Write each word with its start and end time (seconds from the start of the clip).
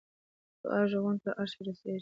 د 0.59 0.61
دعا 0.61 0.79
ږغونه 0.91 1.19
تر 1.23 1.31
عرشه 1.39 1.59
رسېږي. 1.67 1.89